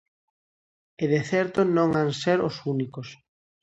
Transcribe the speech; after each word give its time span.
E 1.03 1.05
de 1.13 1.21
certo 1.31 1.59
non 1.77 1.89
han 1.99 2.09
ser 2.21 2.39
os 2.49 2.55
únicos. 2.73 3.07